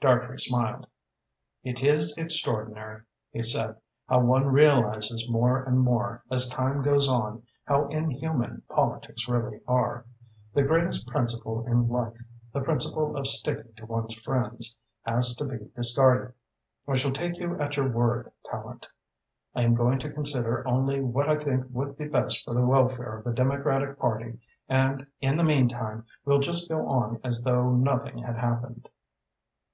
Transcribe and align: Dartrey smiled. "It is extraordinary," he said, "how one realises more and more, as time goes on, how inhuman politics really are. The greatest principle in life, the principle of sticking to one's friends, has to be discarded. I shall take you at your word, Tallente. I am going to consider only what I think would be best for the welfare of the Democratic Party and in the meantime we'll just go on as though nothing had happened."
Dartrey 0.00 0.40
smiled. 0.40 0.86
"It 1.62 1.82
is 1.82 2.16
extraordinary," 2.16 3.02
he 3.32 3.42
said, 3.42 3.76
"how 4.08 4.20
one 4.20 4.46
realises 4.46 5.28
more 5.28 5.62
and 5.62 5.78
more, 5.78 6.24
as 6.30 6.48
time 6.48 6.80
goes 6.80 7.06
on, 7.06 7.42
how 7.66 7.88
inhuman 7.88 8.62
politics 8.70 9.28
really 9.28 9.60
are. 9.68 10.06
The 10.54 10.62
greatest 10.62 11.06
principle 11.08 11.66
in 11.66 11.86
life, 11.86 12.16
the 12.50 12.62
principle 12.62 13.14
of 13.14 13.26
sticking 13.26 13.74
to 13.74 13.84
one's 13.84 14.14
friends, 14.14 14.74
has 15.02 15.34
to 15.34 15.44
be 15.44 15.58
discarded. 15.76 16.32
I 16.88 16.94
shall 16.96 17.12
take 17.12 17.36
you 17.38 17.58
at 17.60 17.76
your 17.76 17.92
word, 17.92 18.32
Tallente. 18.50 18.88
I 19.54 19.64
am 19.64 19.74
going 19.74 19.98
to 19.98 20.10
consider 20.10 20.66
only 20.66 21.02
what 21.02 21.28
I 21.28 21.36
think 21.36 21.66
would 21.68 21.98
be 21.98 22.08
best 22.08 22.42
for 22.46 22.54
the 22.54 22.64
welfare 22.64 23.18
of 23.18 23.24
the 23.24 23.34
Democratic 23.34 23.98
Party 23.98 24.40
and 24.66 25.06
in 25.20 25.36
the 25.36 25.44
meantime 25.44 26.06
we'll 26.24 26.40
just 26.40 26.70
go 26.70 26.88
on 26.88 27.20
as 27.22 27.42
though 27.42 27.68
nothing 27.70 28.16
had 28.16 28.36
happened." 28.38 28.88